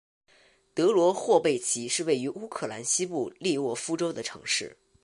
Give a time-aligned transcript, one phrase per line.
[0.73, 4.75] 德罗霍贝奇是位于乌克兰西部利沃夫州的城市。